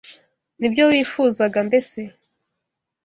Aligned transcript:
Nibyo 0.59 0.83
wifuzaga, 0.91 1.59
mbese? 1.67 2.01